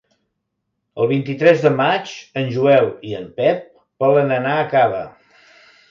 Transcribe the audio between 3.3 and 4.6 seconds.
Pep volen anar